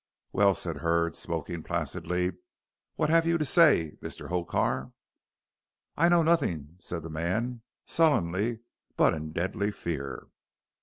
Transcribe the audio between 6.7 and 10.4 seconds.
said the man, sullenly, but in deadly fear.